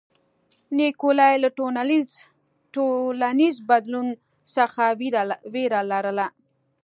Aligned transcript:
نیکولای 0.77 1.35
له 1.43 1.49
ټولنیز 2.77 3.55
بدلون 3.69 4.07
څخه 4.55 4.83
وېره 5.53 5.81
لرله. 5.91 6.27